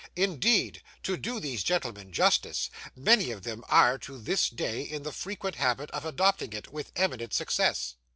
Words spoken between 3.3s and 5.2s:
them are to this day in the